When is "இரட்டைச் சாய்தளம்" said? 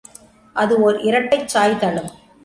0.99-2.09